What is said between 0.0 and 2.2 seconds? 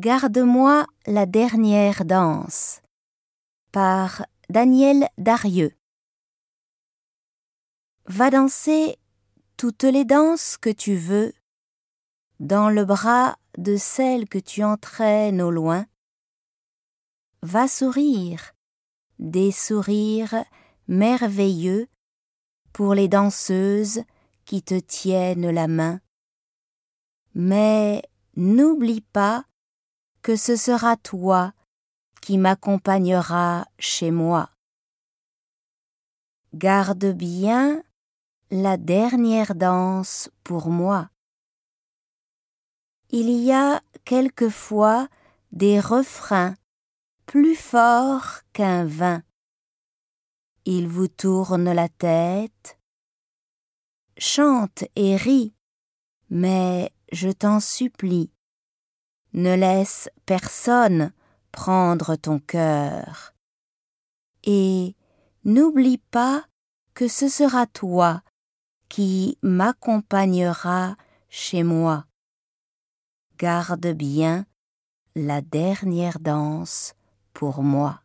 Garde-moi la dernière